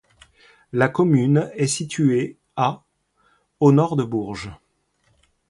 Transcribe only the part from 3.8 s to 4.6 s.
de Bourges.